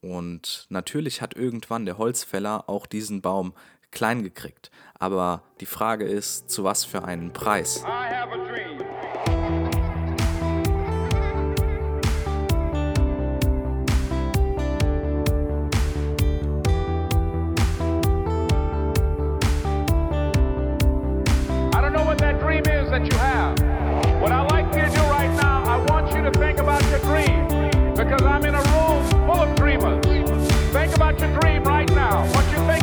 Und 0.00 0.66
natürlich 0.70 1.20
hat 1.20 1.34
irgendwann 1.34 1.84
der 1.84 1.98
Holzfäller 1.98 2.68
auch 2.68 2.86
diesen 2.86 3.20
Baum 3.20 3.54
klein 3.90 4.22
gekriegt. 4.22 4.70
Aber 4.98 5.42
die 5.60 5.66
Frage 5.66 6.04
ist, 6.04 6.50
zu 6.50 6.64
was 6.64 6.84
für 6.84 7.04
einen 7.04 7.32
Preis? 7.32 7.82
I 7.82 8.14
have 8.14 8.32
a 8.32 8.36
dream. 8.36 8.89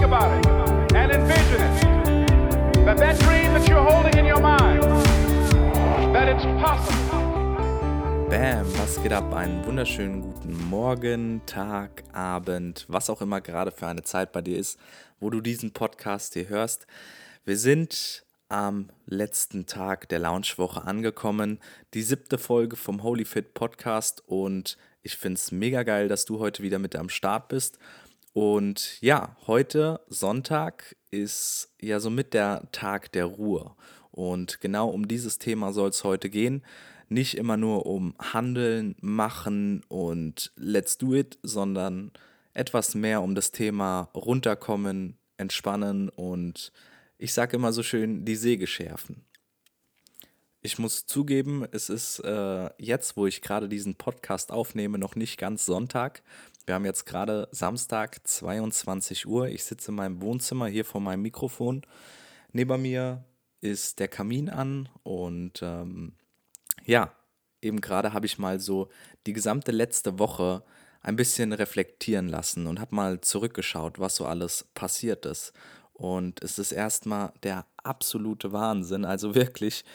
About 0.08 0.32
it 0.40 0.48
and 0.96 1.12
envision 1.12 1.62
it. 1.62 2.86
That 2.86 2.98
that 2.98 3.20
dream 3.20 3.54
that 3.54 3.68
you're 3.68 3.84
holding 3.84 4.18
in 4.18 4.26
your 4.26 4.40
mind, 4.40 4.82
that 6.16 6.30
it's 6.30 6.46
possible. 6.62 8.30
Bam, 8.30 8.66
was 8.78 9.02
geht 9.04 9.12
ab? 9.12 9.34
Einen 9.34 9.66
wunderschönen 9.66 10.22
guten 10.22 10.70
Morgen, 10.70 11.42
Tag, 11.46 12.06
Abend, 12.14 12.86
was 12.88 13.10
auch 13.10 13.22
immer 13.22 13.42
gerade 13.42 13.72
für 13.72 13.88
eine 13.88 14.04
Zeit 14.04 14.32
bei 14.32 14.42
dir 14.42 14.58
ist, 14.58 14.80
wo 15.20 15.30
du 15.30 15.42
diesen 15.42 15.74
Podcast 15.74 16.36
hier 16.36 16.48
hörst. 16.48 16.88
Wir 17.44 17.58
sind 17.58 18.24
am 18.48 18.90
letzten 19.08 19.66
Tag 19.66 20.08
der 20.08 20.20
Launchwoche 20.20 20.86
angekommen. 20.86 21.60
Die 21.94 22.02
siebte 22.02 22.38
Folge 22.38 22.78
vom 22.78 23.04
Holy 23.04 23.26
Fit 23.26 23.54
Podcast 23.54 24.24
und 24.26 24.78
ich 25.04 25.18
finde 25.18 25.36
es 25.36 25.52
mega 25.52 25.84
geil, 25.84 26.08
dass 26.08 26.24
du 26.24 26.40
heute 26.40 26.64
wieder 26.64 26.80
mit 26.80 26.96
am 26.96 27.10
Start 27.10 27.50
bist. 27.50 27.78
Und 28.38 29.02
ja, 29.02 29.36
heute 29.48 30.00
Sonntag 30.09 30.95
ist 31.09 31.73
ja 31.81 32.00
somit 32.00 32.36
der 32.36 32.70
Tag 32.72 33.12
der 33.14 33.25
Ruhe. 33.25 33.73
Und 34.12 34.62
genau 34.62 34.89
um 34.89 35.08
dieses 35.08 35.39
Thema 35.39 35.73
soll 35.73 35.89
es 35.89 36.03
heute 36.03 36.30
gehen. 36.30 36.64
Nicht 37.09 37.36
immer 37.36 37.58
nur 37.58 37.88
um 37.88 38.14
Handeln, 38.20 38.95
Machen 39.02 39.84
und 39.88 40.52
Let's 40.56 41.00
Do 41.00 41.16
It, 41.16 41.39
sondern 41.42 42.12
etwas 42.53 42.94
mehr 42.94 43.23
um 43.23 43.34
das 43.34 43.53
Thema 43.53 44.12
runterkommen, 44.14 45.17
entspannen 45.38 46.09
und 46.09 46.72
ich 47.17 47.34
sage 47.34 47.56
immer 47.56 47.73
so 47.73 47.81
schön, 47.81 48.23
die 48.23 48.36
Säge 48.36 48.67
schärfen. 48.67 49.25
Ich 50.62 50.78
muss 50.78 51.08
zugeben, 51.08 51.66
es 51.72 51.90
ist 51.90 52.19
äh, 52.19 52.69
jetzt, 52.78 53.17
wo 53.17 53.25
ich 53.25 53.42
gerade 53.42 53.67
diesen 53.67 53.95
Podcast 53.95 54.52
aufnehme, 54.52 55.00
noch 55.00 55.16
nicht 55.16 55.40
ganz 55.40 55.66
Sonntag. 55.66 56.22
Wir 56.68 56.76
haben 56.76 56.84
jetzt 56.84 57.06
gerade 57.06 57.48
Samstag, 57.52 58.28
22 58.28 59.26
Uhr. 59.26 59.48
Ich 59.48 59.64
sitze 59.64 59.92
in 59.92 59.96
meinem 59.96 60.22
Wohnzimmer 60.22 60.68
hier 60.68 60.84
vor 60.84 61.00
meinem 61.00 61.22
Mikrofon. 61.22 61.82
Neben 62.52 62.82
mir 62.82 63.24
ist 63.62 64.00
der 64.00 64.09
Kamin 64.09 64.50
an 64.50 64.90
und 65.04 65.62
ähm, 65.62 66.18
ja, 66.84 67.14
eben 67.62 67.80
gerade 67.80 68.12
habe 68.12 68.26
ich 68.26 68.38
mal 68.38 68.59
so 68.59 68.90
die 69.28 69.32
gesamte 69.32 69.72
letzte 69.72 70.20
Woche 70.20 70.62
ein 71.02 71.16
bisschen 71.16 71.54
reflektieren 71.54 72.28
lassen 72.28 72.68
und 72.68 72.81
habe 72.81 72.94
mal 72.94 73.22
zurückgeschaut, 73.22 73.98
was 73.98 74.18
so 74.18 74.26
alles 74.26 74.66
passiert 74.74 75.26
ist. 75.26 75.54
Und 75.94 76.44
es 76.44 76.59
ist 76.59 76.74
erstmal 76.74 77.31
der 77.44 77.66
absolute 77.78 78.52
Wahnsinn. 78.52 79.06
Also 79.06 79.36
wirklich, 79.36 79.86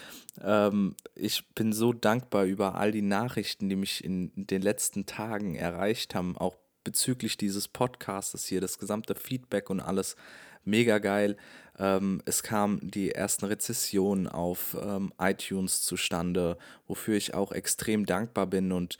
ähm, 0.40 0.96
ich 1.14 1.46
bin 1.54 1.74
so 1.74 1.92
dankbar 1.92 2.44
über 2.44 2.76
all 2.76 2.92
die 2.92 3.02
Nachrichten, 3.02 3.68
die 3.68 3.76
mich 3.76 4.02
in 4.02 4.32
den 4.34 4.62
letzten 4.62 5.04
Tagen 5.04 5.54
erreicht 5.54 6.14
haben, 6.14 6.38
auch 6.38 6.61
bezüglich 6.84 7.36
dieses 7.36 7.68
Podcasts 7.68 8.46
hier, 8.46 8.60
das 8.60 8.78
gesamte 8.78 9.14
Feedback 9.14 9.70
und 9.70 9.80
alles 9.80 10.16
mega 10.64 10.98
geil. 10.98 11.36
Ähm, 11.78 12.22
es 12.24 12.42
kamen 12.42 12.80
die 12.82 13.12
ersten 13.12 13.46
Rezessionen 13.46 14.28
auf 14.28 14.76
ähm, 14.80 15.12
iTunes 15.18 15.82
zustande, 15.82 16.58
wofür 16.86 17.16
ich 17.16 17.34
auch 17.34 17.52
extrem 17.52 18.06
dankbar 18.06 18.46
bin 18.46 18.72
und 18.72 18.98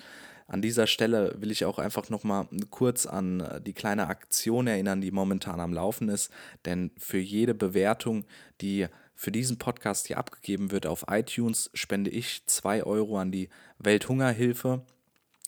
an 0.53 0.61
dieser 0.61 0.87
Stelle 0.87 1.35
will 1.39 1.51
ich 1.51 1.65
auch 1.65 1.79
einfach 1.79 2.11
nochmal 2.11 2.47
kurz 2.69 3.07
an 3.07 3.41
äh, 3.41 3.61
die 3.63 3.73
kleine 3.73 4.09
Aktion 4.09 4.67
erinnern, 4.67 5.01
die 5.01 5.11
momentan 5.11 5.61
am 5.61 5.73
Laufen 5.73 6.11
ist. 6.11 6.31
Denn 6.67 6.91
für 6.99 7.19
jede 7.19 7.55
Bewertung, 7.55 8.27
die 8.61 8.87
für 9.15 9.33
diesen 9.33 9.59
Podcast 9.59 10.09
hier 10.09 10.19
abgegeben 10.19 10.71
wird 10.71 10.87
auf 10.87 11.07
iTunes, 11.09 11.71
spende 11.73 12.11
ich 12.11 12.45
2 12.45 12.85
Euro 12.85 13.19
an 13.19 13.33
die 13.33 13.49
Welthungerhilfe. 13.79 14.83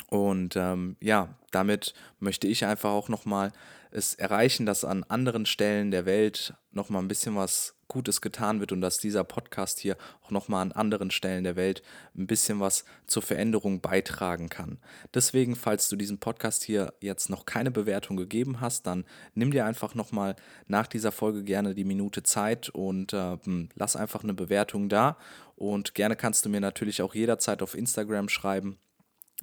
Und 0.08 0.56
ähm, 0.56 0.96
ja, 1.00 1.34
damit 1.50 1.94
möchte 2.20 2.46
ich 2.46 2.64
einfach 2.64 2.90
auch 2.90 3.08
nochmal 3.08 3.52
es 3.90 4.14
erreichen, 4.14 4.66
dass 4.66 4.84
an 4.84 5.04
anderen 5.04 5.46
Stellen 5.46 5.92
der 5.92 6.04
Welt 6.04 6.54
nochmal 6.72 7.00
ein 7.00 7.08
bisschen 7.08 7.36
was 7.36 7.76
Gutes 7.86 8.20
getan 8.20 8.58
wird 8.58 8.72
und 8.72 8.80
dass 8.80 8.98
dieser 8.98 9.22
Podcast 9.22 9.78
hier 9.78 9.96
auch 10.22 10.32
nochmal 10.32 10.62
an 10.62 10.72
anderen 10.72 11.12
Stellen 11.12 11.44
der 11.44 11.54
Welt 11.54 11.82
ein 12.16 12.26
bisschen 12.26 12.58
was 12.58 12.84
zur 13.06 13.22
Veränderung 13.22 13.80
beitragen 13.80 14.48
kann. 14.48 14.78
Deswegen, 15.12 15.54
falls 15.54 15.88
du 15.88 15.96
diesem 15.96 16.18
Podcast 16.18 16.64
hier 16.64 16.92
jetzt 17.00 17.30
noch 17.30 17.46
keine 17.46 17.70
Bewertung 17.70 18.16
gegeben 18.16 18.60
hast, 18.60 18.86
dann 18.88 19.04
nimm 19.34 19.52
dir 19.52 19.64
einfach 19.64 19.94
nochmal 19.94 20.34
nach 20.66 20.88
dieser 20.88 21.12
Folge 21.12 21.44
gerne 21.44 21.74
die 21.74 21.84
Minute 21.84 22.24
Zeit 22.24 22.70
und 22.70 23.12
äh, 23.12 23.36
lass 23.76 23.94
einfach 23.94 24.24
eine 24.24 24.34
Bewertung 24.34 24.88
da. 24.88 25.16
Und 25.54 25.94
gerne 25.94 26.16
kannst 26.16 26.44
du 26.44 26.48
mir 26.48 26.60
natürlich 26.60 27.00
auch 27.00 27.14
jederzeit 27.14 27.62
auf 27.62 27.76
Instagram 27.76 28.28
schreiben. 28.28 28.78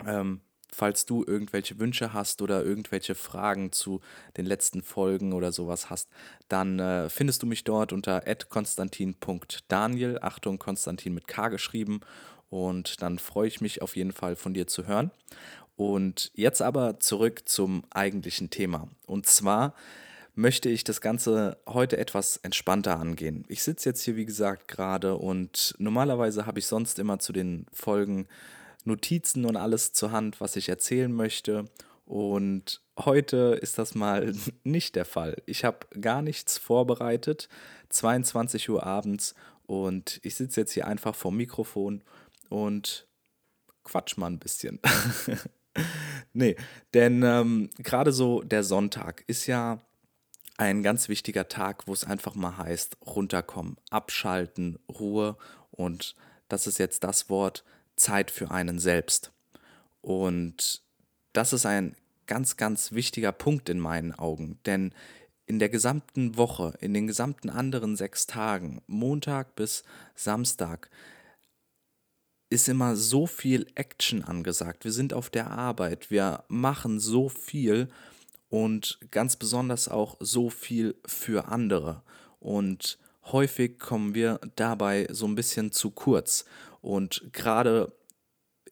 Ähm, 0.06 0.42
falls 0.72 1.06
du 1.06 1.24
irgendwelche 1.26 1.80
Wünsche 1.80 2.14
hast 2.14 2.42
oder 2.42 2.64
irgendwelche 2.64 3.16
Fragen 3.16 3.72
zu 3.72 4.02
den 4.38 4.46
letzten 4.46 4.82
Folgen 4.82 5.34
oder 5.34 5.52
sowas 5.52 5.90
hast, 5.90 6.10
dann 6.48 6.80
äh, 6.80 7.10
findest 7.10 7.44
du 7.44 7.48
mich 7.48 7.64
dort 7.64 7.94
unter 7.94 8.24
konstantin.daniel, 8.50 10.20
Achtung, 10.22 10.60
Konstantin 10.60 11.14
mit 11.14 11.28
K 11.28 11.50
geschrieben. 11.50 12.02
Und 12.50 13.02
dann 13.02 13.20
freue 13.20 13.48
ich 13.48 13.62
mich 13.62 13.82
auf 13.82 13.96
jeden 13.96 14.12
Fall 14.12 14.36
von 14.36 14.54
dir 14.54 14.68
zu 14.68 14.86
hören. 14.86 15.12
Und 15.78 16.32
jetzt 16.36 16.62
aber 16.62 17.00
zurück 17.00 17.44
zum 17.46 17.84
eigentlichen 17.92 18.50
Thema. 18.50 18.90
Und 19.08 19.26
zwar 19.26 19.74
möchte 20.36 20.70
ich 20.70 20.84
das 20.84 21.02
Ganze 21.02 21.58
heute 21.68 21.98
etwas 21.98 22.38
entspannter 22.38 23.00
angehen. 23.00 23.46
Ich 23.48 23.64
sitze 23.64 23.90
jetzt 23.90 24.02
hier, 24.04 24.16
wie 24.16 24.26
gesagt, 24.26 24.68
gerade 24.68 25.16
und 25.16 25.76
normalerweise 25.78 26.46
habe 26.46 26.60
ich 26.60 26.68
sonst 26.68 27.00
immer 27.00 27.20
zu 27.20 27.34
den 27.34 27.66
Folgen 27.74 28.28
Notizen 28.86 29.46
und 29.46 29.58
alles 29.58 29.94
zur 29.94 30.12
Hand, 30.12 30.42
was 30.42 30.56
ich 30.56 30.70
erzählen 30.70 31.12
möchte. 31.12 31.66
Und 32.06 32.82
heute 33.00 33.58
ist 33.62 33.78
das 33.78 33.96
mal 33.96 34.34
nicht 34.64 34.96
der 34.96 35.06
Fall. 35.06 35.42
Ich 35.46 35.64
habe 35.64 35.88
gar 36.00 36.22
nichts 36.22 36.58
vorbereitet. 36.58 37.48
22 37.90 38.70
Uhr 38.70 38.86
abends 38.86 39.36
und 39.66 40.20
ich 40.24 40.36
sitze 40.36 40.62
jetzt 40.62 40.74
hier 40.74 40.88
einfach 40.88 41.16
vorm 41.16 41.38
Mikrofon 41.38 42.04
und 42.50 43.08
quatsch 43.84 44.18
mal 44.18 44.28
ein 44.28 44.40
bisschen. 44.40 44.80
nee, 46.34 46.56
denn 46.94 47.24
ähm, 47.24 47.70
gerade 47.78 48.12
so 48.12 48.42
der 48.42 48.64
Sonntag 48.64 49.24
ist 49.28 49.48
ja 49.48 49.80
ein 50.58 50.84
ganz 50.84 51.10
wichtiger 51.10 51.48
Tag, 51.48 51.88
wo 51.88 51.94
es 51.94 52.04
einfach 52.04 52.36
mal 52.36 52.58
heißt, 52.58 52.98
runterkommen, 53.06 53.78
abschalten, 53.90 54.78
Ruhe 54.88 55.38
und 55.72 56.16
das 56.50 56.68
ist 56.68 56.78
jetzt 56.78 57.04
das 57.04 57.30
Wort, 57.30 57.64
Zeit 57.96 58.32
für 58.32 58.52
einen 58.52 58.80
selbst. 58.80 59.32
Und 60.02 60.82
das 61.34 61.54
ist 61.54 61.66
ein 61.66 61.96
ganz, 62.28 62.58
ganz 62.58 62.92
wichtiger 62.92 63.32
Punkt 63.32 63.70
in 63.70 63.80
meinen 63.80 64.14
Augen, 64.14 64.60
denn 64.66 64.94
in 65.46 65.60
der 65.60 65.70
gesamten 65.70 66.38
Woche, 66.38 66.74
in 66.80 66.94
den 66.94 67.08
gesamten 67.08 67.50
anderen 67.50 67.98
sechs 67.98 68.26
Tagen, 68.26 68.82
Montag 68.88 69.56
bis 69.56 69.84
Samstag, 70.16 70.90
ist 72.50 72.70
immer 72.70 72.96
so 72.96 73.28
viel 73.28 73.68
Action 73.76 74.24
angesagt. 74.24 74.84
Wir 74.84 74.92
sind 74.92 75.14
auf 75.14 75.30
der 75.30 75.52
Arbeit, 75.52 76.12
wir 76.12 76.44
machen 76.48 77.00
so 77.00 77.30
viel 77.30 77.90
und 78.50 79.00
ganz 79.12 79.36
besonders 79.36 79.88
auch 79.88 80.18
so 80.20 80.50
viel 80.50 80.96
für 81.06 81.48
andere. 81.48 82.02
Und 82.40 82.98
häufig 83.26 83.80
kommen 83.80 84.14
wir 84.14 84.40
dabei 84.56 85.08
so 85.12 85.26
ein 85.26 85.36
bisschen 85.36 85.72
zu 85.72 85.92
kurz. 85.92 86.46
Und 86.82 87.30
gerade 87.32 87.94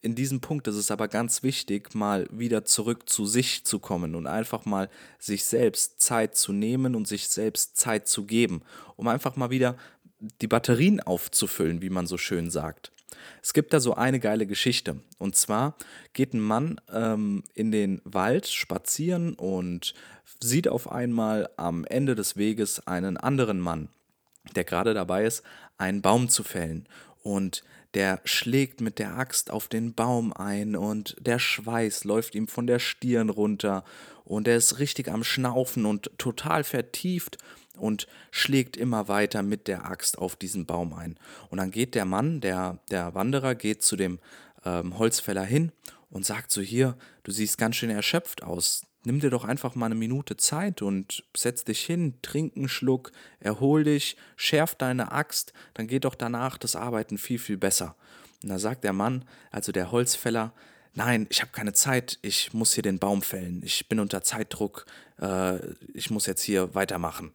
in 0.02 0.14
diesem 0.14 0.40
Punkt 0.40 0.66
ist 0.66 0.76
es 0.76 0.90
aber 0.90 1.08
ganz 1.08 1.42
wichtig, 1.42 1.94
mal 1.94 2.26
wieder 2.30 2.64
zurück 2.64 3.08
zu 3.08 3.26
sich 3.26 3.64
zu 3.64 3.78
kommen 3.78 4.14
und 4.14 4.26
einfach 4.26 4.64
mal 4.64 4.88
sich 5.18 5.44
selbst 5.44 6.00
Zeit 6.00 6.36
zu 6.36 6.52
nehmen 6.52 6.94
und 6.94 7.06
sich 7.06 7.28
selbst 7.28 7.76
Zeit 7.76 8.08
zu 8.08 8.24
geben, 8.24 8.62
um 8.96 9.08
einfach 9.08 9.36
mal 9.36 9.50
wieder 9.50 9.76
die 10.40 10.46
Batterien 10.46 11.00
aufzufüllen, 11.00 11.82
wie 11.82 11.90
man 11.90 12.06
so 12.06 12.18
schön 12.18 12.50
sagt. 12.50 12.92
Es 13.42 13.52
gibt 13.52 13.72
da 13.72 13.80
so 13.80 13.94
eine 13.94 14.20
geile 14.20 14.46
Geschichte. 14.46 15.00
Und 15.18 15.36
zwar 15.36 15.76
geht 16.12 16.32
ein 16.32 16.40
Mann 16.40 16.80
ähm, 16.92 17.42
in 17.54 17.70
den 17.70 18.00
Wald 18.04 18.46
spazieren 18.46 19.34
und 19.34 19.94
sieht 20.40 20.68
auf 20.68 20.90
einmal 20.90 21.50
am 21.56 21.84
Ende 21.84 22.14
des 22.14 22.36
Weges 22.36 22.86
einen 22.86 23.16
anderen 23.16 23.60
Mann, 23.60 23.88
der 24.56 24.64
gerade 24.64 24.94
dabei 24.94 25.24
ist, 25.24 25.42
einen 25.76 26.00
Baum 26.00 26.28
zu 26.28 26.42
fällen. 26.42 26.88
und 27.22 27.62
der 27.94 28.20
schlägt 28.24 28.80
mit 28.80 28.98
der 28.98 29.16
Axt 29.16 29.50
auf 29.50 29.68
den 29.68 29.94
Baum 29.94 30.32
ein 30.32 30.76
und 30.76 31.16
der 31.20 31.38
Schweiß 31.38 32.04
läuft 32.04 32.34
ihm 32.34 32.46
von 32.46 32.66
der 32.66 32.78
Stirn 32.78 33.30
runter 33.30 33.84
und 34.24 34.46
er 34.46 34.56
ist 34.56 34.78
richtig 34.78 35.08
am 35.08 35.24
Schnaufen 35.24 35.86
und 35.86 36.10
total 36.18 36.62
vertieft 36.62 37.38
und 37.76 38.06
schlägt 38.30 38.76
immer 38.76 39.08
weiter 39.08 39.42
mit 39.42 39.66
der 39.66 39.86
Axt 39.86 40.18
auf 40.18 40.36
diesen 40.36 40.66
Baum 40.66 40.92
ein. 40.92 41.18
Und 41.48 41.58
dann 41.58 41.70
geht 41.70 41.94
der 41.94 42.04
Mann, 42.04 42.40
der, 42.40 42.78
der 42.90 43.14
Wanderer, 43.14 43.54
geht 43.54 43.82
zu 43.82 43.96
dem 43.96 44.20
ähm, 44.64 44.98
Holzfäller 44.98 45.44
hin 45.44 45.72
und 46.10 46.26
sagt 46.26 46.52
so 46.52 46.60
hier, 46.60 46.96
du 47.24 47.32
siehst 47.32 47.58
ganz 47.58 47.76
schön 47.76 47.90
erschöpft 47.90 48.42
aus. 48.42 48.86
Nimm 49.04 49.20
dir 49.20 49.30
doch 49.30 49.44
einfach 49.44 49.74
mal 49.74 49.86
eine 49.86 49.94
Minute 49.94 50.36
Zeit 50.36 50.82
und 50.82 51.24
setz 51.34 51.64
dich 51.64 51.84
hin, 51.84 52.14
trink 52.20 52.56
einen 52.56 52.68
Schluck, 52.68 53.12
erhol 53.38 53.84
dich, 53.84 54.16
schärf 54.36 54.74
deine 54.74 55.12
Axt, 55.12 55.54
dann 55.72 55.86
geht 55.86 56.04
doch 56.04 56.14
danach 56.14 56.58
das 56.58 56.76
Arbeiten 56.76 57.16
viel, 57.16 57.38
viel 57.38 57.56
besser. 57.56 57.96
Und 58.42 58.50
da 58.50 58.58
sagt 58.58 58.84
der 58.84 58.92
Mann, 58.92 59.24
also 59.50 59.72
der 59.72 59.90
Holzfäller, 59.90 60.52
nein, 60.92 61.26
ich 61.30 61.40
habe 61.40 61.52
keine 61.52 61.72
Zeit, 61.72 62.18
ich 62.20 62.52
muss 62.52 62.74
hier 62.74 62.82
den 62.82 62.98
Baum 62.98 63.22
fällen, 63.22 63.62
ich 63.64 63.88
bin 63.88 64.00
unter 64.00 64.22
Zeitdruck, 64.22 64.84
äh, 65.18 65.58
ich 65.94 66.10
muss 66.10 66.26
jetzt 66.26 66.42
hier 66.42 66.74
weitermachen. 66.74 67.32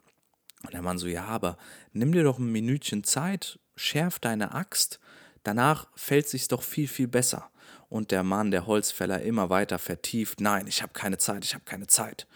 Und 0.64 0.74
der 0.74 0.84
Mann 0.84 1.00
so, 1.00 1.08
ja, 1.08 1.26
aber 1.26 1.58
nimm 1.94 2.12
dir 2.12 2.24
doch 2.24 2.38
ein 2.38 2.52
Minütchen 2.52 3.04
Zeit, 3.04 3.60
schärf 3.76 4.20
deine 4.20 4.54
Axt, 4.54 5.00
danach 5.44 5.88
fällt 5.96 6.28
sich's 6.28 6.48
doch 6.48 6.62
viel, 6.62 6.88
viel 6.88 7.08
besser. 7.08 7.50
Und 7.90 8.12
der 8.12 8.24
Mann, 8.24 8.52
der 8.52 8.66
Holzfäller, 8.66 9.22
immer 9.22 9.50
weiter 9.50 9.80
vertieft, 9.80 10.42
nein, 10.42 10.68
ich 10.68 10.82
habe 10.82 10.94
keine 10.94 11.18
Zeit, 11.18 11.46
ich 11.46 11.54
habe 11.54 11.66
keine 11.66 11.88
Zeit. 11.88 12.28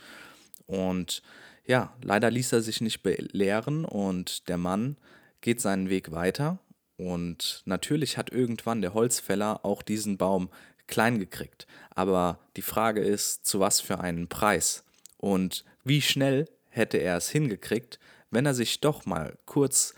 Und 0.66 1.22
ja, 1.66 1.94
leider 2.02 2.32
ließ 2.32 2.54
er 2.54 2.62
sich 2.62 2.82
nicht 2.82 3.04
belehren 3.04 3.86
und 3.86 4.48
der 4.50 4.58
Mann 4.58 4.98
geht 5.42 5.62
seinen 5.62 5.90
Weg 5.90 6.12
weiter. 6.12 6.60
Und 6.98 7.62
natürlich 7.66 8.18
hat 8.18 8.32
irgendwann 8.32 8.82
der 8.82 8.94
Holzfäller 8.94 9.64
auch 9.64 9.82
diesen 9.82 10.18
Baum 10.18 10.50
klein 10.88 11.20
gekriegt. 11.20 11.66
Aber 11.92 12.40
die 12.56 12.62
Frage 12.62 13.02
ist, 13.02 13.46
zu 13.46 13.60
was 13.60 13.80
für 13.80 14.00
einen 14.00 14.28
Preis? 14.28 14.84
Und 15.18 15.64
wie 15.84 16.02
schnell 16.02 16.50
hätte 16.70 16.98
er 16.98 17.18
es 17.18 17.30
hingekriegt, 17.30 18.00
wenn 18.32 18.46
er 18.46 18.54
sich 18.54 18.82
doch 18.82 19.06
mal 19.06 19.38
kurz 19.46 19.94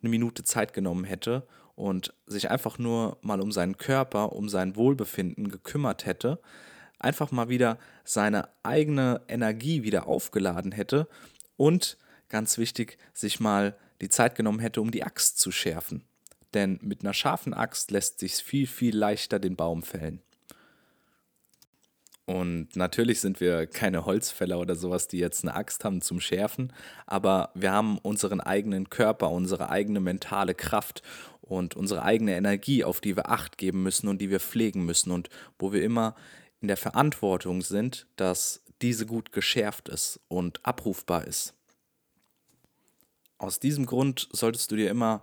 eine 0.00 0.10
Minute 0.10 0.44
Zeit 0.44 0.72
genommen 0.72 1.04
hätte 1.04 1.46
und 1.74 2.14
sich 2.26 2.50
einfach 2.50 2.78
nur 2.78 3.18
mal 3.22 3.40
um 3.40 3.52
seinen 3.52 3.76
Körper, 3.76 4.32
um 4.32 4.48
sein 4.48 4.76
Wohlbefinden 4.76 5.48
gekümmert 5.48 6.06
hätte, 6.06 6.40
einfach 6.98 7.30
mal 7.30 7.48
wieder 7.48 7.78
seine 8.04 8.48
eigene 8.62 9.22
Energie 9.28 9.82
wieder 9.82 10.06
aufgeladen 10.06 10.72
hätte 10.72 11.08
und 11.56 11.98
ganz 12.28 12.58
wichtig, 12.58 12.98
sich 13.12 13.40
mal 13.40 13.76
die 14.00 14.08
Zeit 14.08 14.34
genommen 14.34 14.58
hätte, 14.58 14.80
um 14.80 14.90
die 14.90 15.04
Axt 15.04 15.38
zu 15.38 15.52
schärfen. 15.52 16.04
Denn 16.52 16.78
mit 16.82 17.02
einer 17.02 17.14
scharfen 17.14 17.54
Axt 17.54 17.90
lässt 17.90 18.20
sich 18.20 18.34
viel, 18.34 18.66
viel 18.66 18.96
leichter 18.96 19.38
den 19.38 19.56
Baum 19.56 19.82
fällen. 19.82 20.22
Und 22.26 22.74
natürlich 22.74 23.20
sind 23.20 23.40
wir 23.40 23.66
keine 23.66 24.06
Holzfäller 24.06 24.58
oder 24.58 24.76
sowas, 24.76 25.08
die 25.08 25.18
jetzt 25.18 25.44
eine 25.44 25.54
Axt 25.54 25.84
haben 25.84 26.00
zum 26.00 26.20
Schärfen, 26.20 26.72
aber 27.06 27.50
wir 27.54 27.70
haben 27.70 27.98
unseren 27.98 28.40
eigenen 28.40 28.88
Körper, 28.88 29.30
unsere 29.30 29.68
eigene 29.68 30.00
mentale 30.00 30.54
Kraft 30.54 31.02
und 31.42 31.76
unsere 31.76 32.02
eigene 32.02 32.34
Energie, 32.34 32.82
auf 32.82 33.02
die 33.02 33.16
wir 33.16 33.28
acht 33.28 33.58
geben 33.58 33.82
müssen 33.82 34.08
und 34.08 34.22
die 34.22 34.30
wir 34.30 34.40
pflegen 34.40 34.86
müssen 34.86 35.10
und 35.10 35.28
wo 35.58 35.72
wir 35.74 35.82
immer 35.82 36.14
in 36.62 36.68
der 36.68 36.78
Verantwortung 36.78 37.60
sind, 37.60 38.06
dass 38.16 38.62
diese 38.80 39.04
gut 39.04 39.32
geschärft 39.32 39.90
ist 39.90 40.20
und 40.28 40.64
abrufbar 40.64 41.26
ist. 41.26 41.52
Aus 43.36 43.60
diesem 43.60 43.84
Grund 43.84 44.28
solltest 44.32 44.70
du 44.70 44.76
dir 44.76 44.90
immer 44.90 45.20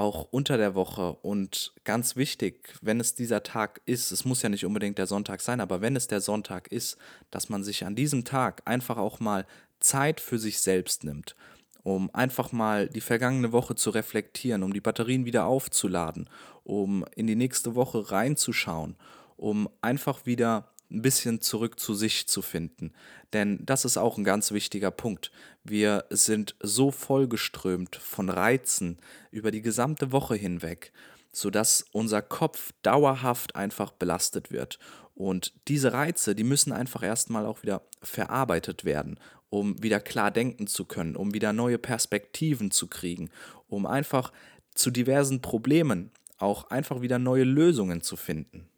auch 0.00 0.28
unter 0.30 0.56
der 0.56 0.74
Woche 0.74 1.12
und 1.12 1.74
ganz 1.84 2.16
wichtig, 2.16 2.74
wenn 2.80 3.00
es 3.00 3.14
dieser 3.14 3.42
Tag 3.42 3.82
ist, 3.84 4.12
es 4.12 4.24
muss 4.24 4.40
ja 4.40 4.48
nicht 4.48 4.64
unbedingt 4.64 4.96
der 4.96 5.06
Sonntag 5.06 5.42
sein, 5.42 5.60
aber 5.60 5.82
wenn 5.82 5.94
es 5.94 6.06
der 6.06 6.22
Sonntag 6.22 6.72
ist, 6.72 6.96
dass 7.30 7.50
man 7.50 7.62
sich 7.62 7.84
an 7.84 7.94
diesem 7.94 8.24
Tag 8.24 8.62
einfach 8.64 8.96
auch 8.96 9.20
mal 9.20 9.46
Zeit 9.78 10.18
für 10.20 10.38
sich 10.38 10.60
selbst 10.60 11.04
nimmt, 11.04 11.36
um 11.82 12.08
einfach 12.14 12.50
mal 12.50 12.88
die 12.88 13.02
vergangene 13.02 13.52
Woche 13.52 13.74
zu 13.74 13.90
reflektieren, 13.90 14.62
um 14.62 14.72
die 14.72 14.80
Batterien 14.80 15.26
wieder 15.26 15.44
aufzuladen, 15.44 16.30
um 16.64 17.04
in 17.14 17.26
die 17.26 17.36
nächste 17.36 17.74
Woche 17.74 18.10
reinzuschauen, 18.10 18.96
um 19.36 19.68
einfach 19.82 20.24
wieder 20.24 20.70
ein 20.90 21.02
bisschen 21.02 21.42
zurück 21.42 21.78
zu 21.78 21.94
sich 21.94 22.26
zu 22.26 22.40
finden. 22.40 22.92
Denn 23.34 23.64
das 23.64 23.84
ist 23.84 23.98
auch 23.98 24.16
ein 24.16 24.24
ganz 24.24 24.50
wichtiger 24.50 24.90
Punkt. 24.90 25.30
Wir 25.64 26.04
sind 26.10 26.56
so 26.60 26.90
vollgeströmt 26.90 27.96
von 27.96 28.28
Reizen 28.28 28.98
über 29.30 29.50
die 29.50 29.62
gesamte 29.62 30.10
Woche 30.10 30.34
hinweg, 30.34 30.92
sodass 31.32 31.84
unser 31.92 32.22
Kopf 32.22 32.72
dauerhaft 32.82 33.56
einfach 33.56 33.92
belastet 33.92 34.50
wird. 34.50 34.78
Und 35.14 35.52
diese 35.68 35.92
Reize, 35.92 36.34
die 36.34 36.44
müssen 36.44 36.72
einfach 36.72 37.02
erstmal 37.02 37.44
auch 37.44 37.62
wieder 37.62 37.82
verarbeitet 38.02 38.84
werden, 38.84 39.20
um 39.50 39.82
wieder 39.82 40.00
klar 40.00 40.30
denken 40.30 40.66
zu 40.66 40.86
können, 40.86 41.14
um 41.14 41.34
wieder 41.34 41.52
neue 41.52 41.78
Perspektiven 41.78 42.70
zu 42.70 42.86
kriegen, 42.86 43.30
um 43.68 43.84
einfach 43.84 44.32
zu 44.74 44.90
diversen 44.90 45.42
Problemen 45.42 46.10
auch 46.38 46.70
einfach 46.70 47.02
wieder 47.02 47.18
neue 47.18 47.44
Lösungen 47.44 48.00
zu 48.00 48.16
finden. 48.16 48.68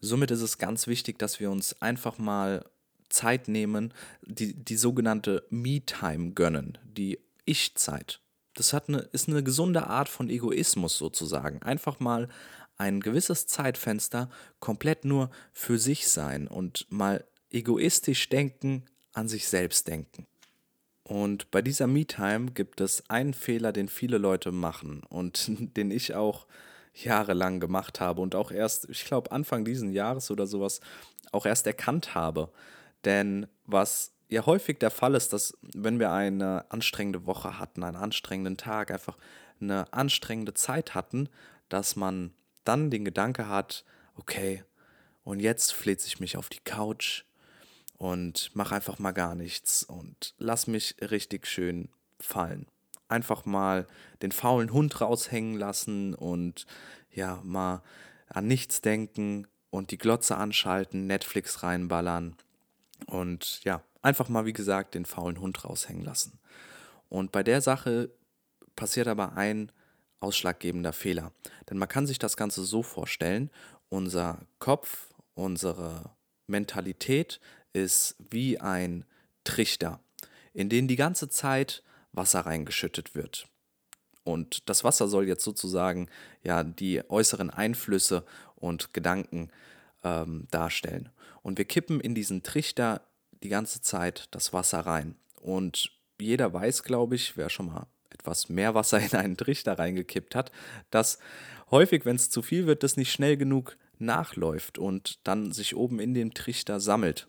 Somit 0.00 0.30
ist 0.30 0.40
es 0.40 0.58
ganz 0.58 0.86
wichtig, 0.86 1.18
dass 1.18 1.40
wir 1.40 1.50
uns 1.50 1.82
einfach 1.82 2.18
mal 2.18 2.64
Zeit 3.08 3.48
nehmen, 3.48 3.92
die, 4.22 4.54
die 4.54 4.76
sogenannte 4.76 5.46
Me-Time 5.50 6.32
gönnen, 6.32 6.78
die 6.84 7.18
Ich-Zeit. 7.44 8.20
Das 8.54 8.72
hat 8.72 8.88
eine, 8.88 8.98
ist 9.12 9.28
eine 9.28 9.42
gesunde 9.42 9.86
Art 9.86 10.08
von 10.08 10.28
Egoismus 10.28 10.98
sozusagen. 10.98 11.62
Einfach 11.62 12.00
mal 12.00 12.28
ein 12.76 13.00
gewisses 13.00 13.46
Zeitfenster 13.46 14.30
komplett 14.60 15.04
nur 15.04 15.30
für 15.52 15.78
sich 15.78 16.08
sein 16.08 16.48
und 16.48 16.86
mal 16.90 17.24
egoistisch 17.50 18.28
denken, 18.28 18.84
an 19.12 19.28
sich 19.28 19.48
selbst 19.48 19.88
denken. 19.88 20.26
Und 21.02 21.50
bei 21.50 21.62
dieser 21.62 21.86
Me-Time 21.86 22.52
gibt 22.52 22.80
es 22.80 23.08
einen 23.08 23.32
Fehler, 23.32 23.72
den 23.72 23.88
viele 23.88 24.18
Leute 24.18 24.52
machen 24.52 25.02
und 25.08 25.46
den 25.76 25.90
ich 25.90 26.14
auch 26.14 26.46
jahrelang 26.94 27.60
gemacht 27.60 28.00
habe 28.00 28.20
und 28.20 28.34
auch 28.34 28.50
erst, 28.50 28.88
ich 28.90 29.04
glaube, 29.04 29.32
Anfang 29.32 29.64
diesen 29.64 29.92
Jahres 29.92 30.30
oder 30.30 30.46
sowas 30.46 30.80
auch 31.32 31.46
erst 31.46 31.66
erkannt 31.66 32.14
habe. 32.14 32.50
Denn 33.04 33.46
was 33.64 34.12
ja 34.28 34.46
häufig 34.46 34.78
der 34.78 34.90
Fall 34.90 35.14
ist, 35.14 35.32
dass 35.32 35.56
wenn 35.62 35.98
wir 35.98 36.12
eine 36.12 36.66
anstrengende 36.70 37.26
Woche 37.26 37.58
hatten, 37.58 37.82
einen 37.82 37.96
anstrengenden 37.96 38.56
Tag, 38.56 38.90
einfach 38.90 39.16
eine 39.60 39.92
anstrengende 39.92 40.54
Zeit 40.54 40.94
hatten, 40.94 41.28
dass 41.68 41.96
man 41.96 42.32
dann 42.64 42.90
den 42.90 43.04
Gedanke 43.04 43.48
hat, 43.48 43.84
okay, 44.14 44.64
und 45.24 45.40
jetzt 45.40 45.72
fleht 45.72 46.00
sich 46.00 46.20
mich 46.20 46.36
auf 46.36 46.48
die 46.48 46.60
Couch 46.60 47.24
und 47.96 48.50
mach 48.54 48.72
einfach 48.72 48.98
mal 48.98 49.12
gar 49.12 49.34
nichts 49.34 49.82
und 49.82 50.34
lass 50.38 50.66
mich 50.66 50.96
richtig 51.00 51.46
schön 51.46 51.88
fallen. 52.20 52.66
Einfach 53.08 53.44
mal 53.44 53.86
den 54.22 54.32
faulen 54.32 54.72
Hund 54.72 55.00
raushängen 55.00 55.54
lassen 55.54 56.14
und 56.14 56.66
ja, 57.10 57.40
mal 57.42 57.82
an 58.28 58.46
nichts 58.46 58.80
denken 58.80 59.46
und 59.70 59.90
die 59.90 59.98
Glotze 59.98 60.36
anschalten, 60.36 61.06
Netflix 61.06 61.62
reinballern 61.62 62.36
und 63.06 63.62
ja, 63.64 63.82
einfach 64.02 64.28
mal, 64.28 64.46
wie 64.46 64.52
gesagt, 64.52 64.94
den 64.94 65.04
faulen 65.04 65.40
Hund 65.40 65.64
raushängen 65.64 66.04
lassen. 66.04 66.38
Und 67.08 67.32
bei 67.32 67.42
der 67.42 67.60
Sache 67.60 68.10
passiert 68.76 69.08
aber 69.08 69.36
ein 69.36 69.72
ausschlaggebender 70.20 70.92
Fehler. 70.92 71.32
Denn 71.68 71.78
man 71.78 71.88
kann 71.88 72.06
sich 72.06 72.18
das 72.18 72.36
Ganze 72.36 72.64
so 72.64 72.82
vorstellen, 72.82 73.50
unser 73.88 74.40
Kopf, 74.58 75.08
unsere 75.34 76.10
Mentalität 76.46 77.40
ist 77.72 78.16
wie 78.30 78.58
ein 78.58 79.04
Trichter, 79.44 80.00
in 80.52 80.68
den 80.68 80.88
die 80.88 80.96
ganze 80.96 81.28
Zeit 81.28 81.82
Wasser 82.12 82.40
reingeschüttet 82.40 83.14
wird. 83.14 83.48
Und 84.24 84.68
das 84.68 84.84
Wasser 84.84 85.08
soll 85.08 85.26
jetzt 85.26 85.44
sozusagen 85.44 86.08
ja 86.42 86.62
die 86.62 87.02
äußeren 87.08 87.50
Einflüsse 87.50 88.24
und 88.56 88.92
Gedanken 88.92 89.50
ähm, 90.04 90.46
darstellen. 90.50 91.10
Und 91.48 91.56
wir 91.56 91.64
kippen 91.64 91.98
in 91.98 92.14
diesen 92.14 92.42
Trichter 92.42 93.00
die 93.42 93.48
ganze 93.48 93.80
Zeit 93.80 94.28
das 94.32 94.52
Wasser 94.52 94.80
rein. 94.80 95.16
Und 95.40 95.90
jeder 96.20 96.52
weiß, 96.52 96.82
glaube 96.82 97.14
ich, 97.14 97.38
wer 97.38 97.48
schon 97.48 97.68
mal 97.68 97.86
etwas 98.10 98.50
mehr 98.50 98.74
Wasser 98.74 99.00
in 99.12 99.12
einen 99.12 99.38
Trichter 99.38 99.78
reingekippt 99.78 100.34
hat, 100.34 100.52
dass 100.90 101.18
häufig, 101.70 102.04
wenn 102.04 102.16
es 102.16 102.28
zu 102.28 102.42
viel 102.42 102.66
wird, 102.66 102.82
das 102.82 102.98
nicht 102.98 103.10
schnell 103.10 103.38
genug 103.38 103.78
nachläuft 103.98 104.76
und 104.76 105.26
dann 105.26 105.50
sich 105.50 105.74
oben 105.74 106.00
in 106.00 106.12
dem 106.12 106.34
Trichter 106.34 106.80
sammelt. 106.80 107.28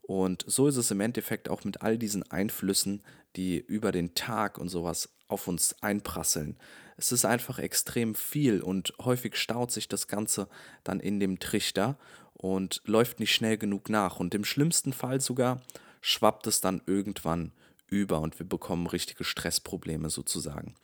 Und 0.00 0.44
so 0.48 0.66
ist 0.66 0.76
es 0.76 0.90
im 0.90 1.00
Endeffekt 1.00 1.48
auch 1.48 1.62
mit 1.62 1.82
all 1.82 1.98
diesen 1.98 2.28
Einflüssen, 2.28 3.04
die 3.36 3.58
über 3.58 3.92
den 3.92 4.14
Tag 4.14 4.58
und 4.58 4.70
sowas 4.70 5.14
auf 5.28 5.46
uns 5.46 5.80
einprasseln. 5.82 6.56
Es 6.96 7.12
ist 7.12 7.24
einfach 7.24 7.60
extrem 7.60 8.16
viel 8.16 8.60
und 8.60 8.92
häufig 9.00 9.36
staut 9.36 9.70
sich 9.70 9.86
das 9.86 10.08
Ganze 10.08 10.48
dann 10.82 10.98
in 10.98 11.20
dem 11.20 11.38
Trichter 11.38 11.96
und 12.34 12.82
läuft 12.84 13.20
nicht 13.20 13.34
schnell 13.34 13.58
genug 13.58 13.88
nach. 13.88 14.20
Und 14.20 14.34
im 14.34 14.44
schlimmsten 14.44 14.92
Fall 14.92 15.20
sogar 15.20 15.60
schwappt 16.00 16.46
es 16.46 16.60
dann 16.60 16.82
irgendwann 16.86 17.52
über 17.88 18.20
und 18.20 18.38
wir 18.38 18.46
bekommen 18.48 18.86
richtige 18.86 19.24
Stressprobleme 19.24 20.10
sozusagen. 20.10 20.74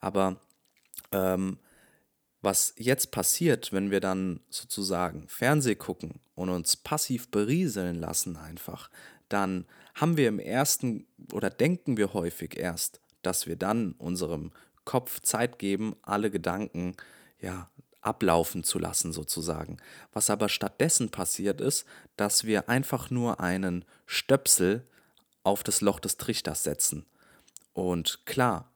Aber 0.00 0.40
ähm, 1.12 1.58
Was 2.42 2.74
jetzt 2.76 3.10
passiert, 3.10 3.72
wenn 3.72 3.90
wir 3.90 3.98
dann 3.98 4.38
sozusagen 4.50 5.26
Fernseh 5.26 5.74
gucken 5.74 6.20
und 6.36 6.48
uns 6.48 6.76
passiv 6.76 7.28
berieseln 7.28 7.96
lassen 7.96 8.36
einfach, 8.36 8.88
dann 9.28 9.66
haben 9.96 10.16
wir 10.16 10.28
im 10.28 10.38
ersten 10.38 11.06
oder 11.32 11.50
denken 11.50 11.96
wir 11.96 12.12
häufig 12.12 12.56
erst, 12.56 13.00
dass 13.22 13.48
wir 13.48 13.56
dann 13.56 13.92
unserem 13.98 14.52
Kopf 14.84 15.20
Zeit 15.22 15.58
geben, 15.58 15.96
alle 16.02 16.30
Gedanken 16.30 16.94
ja 17.40 17.68
ablaufen 18.06 18.64
zu 18.64 18.78
lassen 18.78 19.12
sozusagen. 19.12 19.78
Was 20.12 20.30
aber 20.30 20.48
stattdessen 20.48 21.10
passiert 21.10 21.60
ist, 21.60 21.86
dass 22.16 22.44
wir 22.44 22.68
einfach 22.68 23.10
nur 23.10 23.40
einen 23.40 23.84
Stöpsel 24.06 24.84
auf 25.42 25.62
das 25.62 25.80
Loch 25.80 26.00
des 26.00 26.16
Trichters 26.16 26.62
setzen. 26.62 27.06
Und 27.72 28.24
klar, 28.26 28.70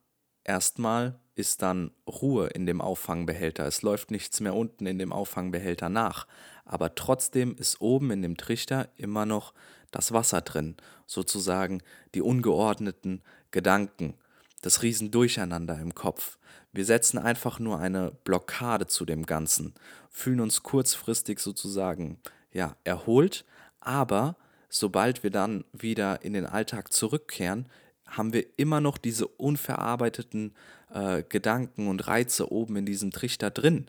erstmal 0.44 1.18
ist 1.34 1.62
dann 1.62 1.90
Ruhe 2.06 2.48
in 2.48 2.66
dem 2.66 2.80
Auffangbehälter. 2.80 3.66
Es 3.66 3.82
läuft 3.82 4.10
nichts 4.10 4.40
mehr 4.40 4.54
unten 4.54 4.86
in 4.86 4.98
dem 4.98 5.12
Auffangbehälter 5.12 5.88
nach. 5.88 6.26
Aber 6.64 6.94
trotzdem 6.94 7.56
ist 7.56 7.80
oben 7.80 8.10
in 8.10 8.22
dem 8.22 8.36
Trichter 8.36 8.88
immer 8.96 9.26
noch 9.26 9.54
das 9.90 10.12
Wasser 10.12 10.42
drin. 10.42 10.76
Sozusagen 11.06 11.82
die 12.14 12.20
ungeordneten 12.20 13.22
Gedanken, 13.50 14.14
das 14.62 14.82
Riesendurcheinander 14.82 15.78
im 15.80 15.94
Kopf. 15.94 16.38
Wir 16.72 16.84
setzen 16.84 17.18
einfach 17.18 17.58
nur 17.58 17.80
eine 17.80 18.12
Blockade 18.24 18.86
zu 18.86 19.04
dem 19.04 19.26
Ganzen, 19.26 19.74
fühlen 20.10 20.40
uns 20.40 20.62
kurzfristig 20.62 21.40
sozusagen 21.40 22.18
ja, 22.52 22.76
erholt, 22.84 23.44
aber 23.80 24.36
sobald 24.68 25.22
wir 25.22 25.30
dann 25.30 25.64
wieder 25.72 26.22
in 26.22 26.32
den 26.32 26.46
Alltag 26.46 26.92
zurückkehren, 26.92 27.66
haben 28.06 28.32
wir 28.32 28.44
immer 28.56 28.80
noch 28.80 28.98
diese 28.98 29.26
unverarbeiteten 29.26 30.54
äh, 30.92 31.22
Gedanken 31.28 31.88
und 31.88 32.06
Reize 32.06 32.52
oben 32.52 32.76
in 32.76 32.86
diesem 32.86 33.10
Trichter 33.10 33.50
drin 33.50 33.86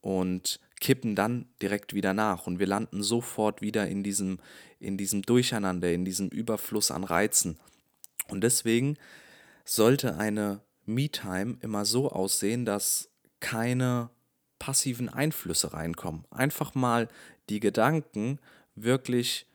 und 0.00 0.60
kippen 0.80 1.14
dann 1.14 1.46
direkt 1.60 1.94
wieder 1.94 2.14
nach 2.14 2.46
und 2.46 2.58
wir 2.58 2.66
landen 2.66 3.02
sofort 3.02 3.62
wieder 3.62 3.88
in 3.88 4.02
diesem, 4.02 4.38
in 4.80 4.96
diesem 4.96 5.22
Durcheinander, 5.22 5.92
in 5.92 6.04
diesem 6.04 6.28
Überfluss 6.28 6.90
an 6.90 7.04
Reizen. 7.04 7.58
Und 8.28 8.42
deswegen 8.42 8.96
sollte 9.64 10.16
eine 10.16 10.60
Me-Time 10.88 11.58
immer 11.60 11.84
so 11.84 12.10
aussehen, 12.10 12.64
dass 12.64 13.10
keine 13.40 14.10
passiven 14.58 15.08
Einflüsse 15.08 15.72
reinkommen. 15.72 16.24
Einfach 16.30 16.74
mal 16.74 17.08
die 17.48 17.60
Gedanken 17.60 18.40
wirklich 18.74 19.46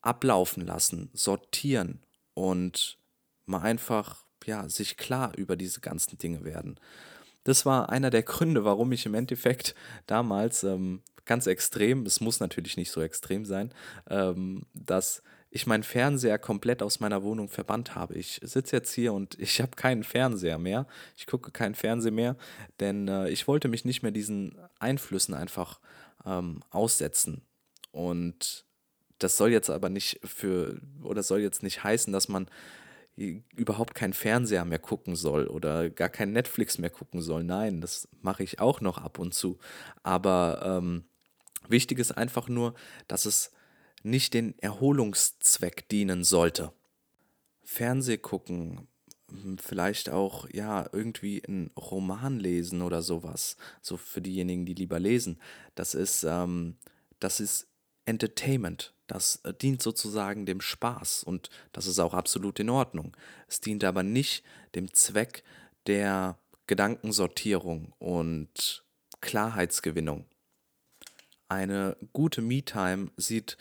ablaufen 0.00 0.64
lassen, 0.66 1.10
sortieren 1.12 2.00
und 2.34 2.98
mal 3.46 3.60
einfach 3.60 4.24
ja, 4.44 4.68
sich 4.68 4.96
klar 4.96 5.36
über 5.36 5.56
diese 5.56 5.80
ganzen 5.80 6.18
Dinge 6.18 6.44
werden. 6.44 6.78
Das 7.44 7.66
war 7.66 7.90
einer 7.90 8.10
der 8.10 8.22
Gründe, 8.22 8.64
warum 8.64 8.92
ich 8.92 9.06
im 9.06 9.14
Endeffekt 9.14 9.74
damals 10.06 10.64
ähm, 10.64 11.02
ganz 11.24 11.46
extrem, 11.46 12.06
es 12.06 12.20
muss 12.20 12.40
natürlich 12.40 12.76
nicht 12.76 12.90
so 12.90 13.00
extrem 13.00 13.44
sein, 13.44 13.72
ähm, 14.08 14.62
dass 14.74 15.22
ich 15.50 15.66
meinen 15.66 15.82
Fernseher 15.82 16.38
komplett 16.38 16.82
aus 16.82 17.00
meiner 17.00 17.22
Wohnung 17.22 17.48
verbannt 17.48 17.94
habe. 17.94 18.14
Ich 18.14 18.40
sitze 18.42 18.76
jetzt 18.76 18.92
hier 18.92 19.12
und 19.12 19.38
ich 19.38 19.60
habe 19.60 19.76
keinen 19.76 20.04
Fernseher 20.04 20.58
mehr. 20.58 20.86
Ich 21.16 21.26
gucke 21.26 21.50
keinen 21.50 21.74
Fernseher 21.74 22.12
mehr, 22.12 22.36
denn 22.80 23.08
äh, 23.08 23.30
ich 23.30 23.48
wollte 23.48 23.68
mich 23.68 23.84
nicht 23.84 24.02
mehr 24.02 24.12
diesen 24.12 24.58
Einflüssen 24.78 25.34
einfach 25.34 25.80
ähm, 26.26 26.62
aussetzen. 26.70 27.42
Und 27.92 28.66
das 29.18 29.36
soll 29.36 29.50
jetzt 29.50 29.70
aber 29.70 29.88
nicht 29.88 30.20
für, 30.24 30.80
oder 31.02 31.22
soll 31.22 31.40
jetzt 31.40 31.62
nicht 31.62 31.82
heißen, 31.82 32.12
dass 32.12 32.28
man 32.28 32.48
überhaupt 33.16 33.96
keinen 33.96 34.12
Fernseher 34.12 34.64
mehr 34.64 34.78
gucken 34.78 35.16
soll 35.16 35.48
oder 35.48 35.90
gar 35.90 36.08
kein 36.08 36.32
Netflix 36.32 36.78
mehr 36.78 36.90
gucken 36.90 37.20
soll. 37.20 37.42
Nein, 37.42 37.80
das 37.80 38.08
mache 38.20 38.44
ich 38.44 38.60
auch 38.60 38.80
noch 38.80 38.98
ab 38.98 39.18
und 39.18 39.34
zu. 39.34 39.58
Aber 40.04 40.60
ähm, 40.64 41.04
wichtig 41.68 41.98
ist 41.98 42.12
einfach 42.12 42.48
nur, 42.48 42.74
dass 43.08 43.26
es 43.26 43.50
nicht 44.02 44.34
den 44.34 44.58
Erholungszweck 44.58 45.88
dienen 45.88 46.24
sollte. 46.24 46.72
Fernseh 47.62 48.16
gucken, 48.16 48.88
hm, 49.30 49.58
vielleicht 49.58 50.08
auch 50.10 50.48
ja 50.50 50.88
irgendwie 50.92 51.44
einen 51.44 51.70
Roman 51.76 52.38
lesen 52.38 52.82
oder 52.82 53.02
sowas. 53.02 53.56
So 53.82 53.96
für 53.96 54.22
diejenigen, 54.22 54.64
die 54.64 54.74
lieber 54.74 54.98
lesen. 54.98 55.40
Das 55.74 55.94
ist, 55.94 56.24
ähm, 56.24 56.76
das 57.20 57.40
ist 57.40 57.68
Entertainment. 58.06 58.94
Das 59.06 59.36
äh, 59.44 59.52
dient 59.52 59.82
sozusagen 59.82 60.46
dem 60.46 60.60
Spaß 60.60 61.24
und 61.24 61.50
das 61.72 61.86
ist 61.86 61.98
auch 61.98 62.14
absolut 62.14 62.58
in 62.58 62.70
Ordnung. 62.70 63.16
Es 63.48 63.60
dient 63.60 63.84
aber 63.84 64.02
nicht 64.02 64.44
dem 64.74 64.92
Zweck 64.94 65.42
der 65.86 66.38
Gedankensortierung 66.66 67.92
und 67.98 68.84
Klarheitsgewinnung. 69.20 70.26
Eine 71.48 71.96
gute 72.12 72.42
Me-Time 72.42 73.10
sieht 73.16 73.56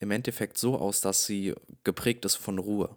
im 0.00 0.10
Endeffekt 0.10 0.58
so 0.58 0.76
aus, 0.78 1.00
dass 1.00 1.24
sie 1.24 1.54
geprägt 1.84 2.24
ist 2.24 2.36
von 2.36 2.58
Ruhe. 2.58 2.96